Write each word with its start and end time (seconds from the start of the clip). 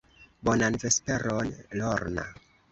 Bonan 0.49 0.77
vesperon, 0.85 1.53
Lorna. 1.77 2.27